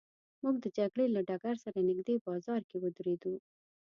[0.43, 3.33] موږ د جګړې له ډګر سره نږدې بازار کې ودرېدو.